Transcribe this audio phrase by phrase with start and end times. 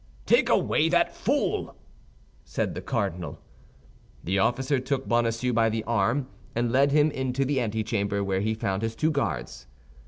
[0.25, 1.75] "Take away that fool!"
[2.43, 3.37] said the cardinal.
[4.23, 8.55] The officer took Bonacieux by the arm, and led him into the antechamber, where he
[8.55, 9.67] found his two guards.